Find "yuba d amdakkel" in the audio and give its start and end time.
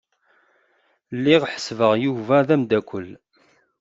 2.03-3.07